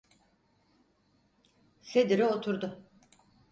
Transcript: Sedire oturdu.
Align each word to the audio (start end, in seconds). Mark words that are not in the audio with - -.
Sedire 1.81 2.25
oturdu. 2.25 2.83